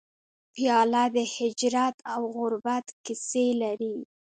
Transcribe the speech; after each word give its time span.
پیاله 0.53 1.03
د 1.15 1.17
هجرت 1.35 1.95
او 2.13 2.21
غربت 2.35 2.85
کیسې 3.05 3.47
لري. 3.61 3.97